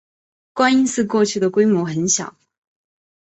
[0.53, 2.35] 观音寺过去的规模很小。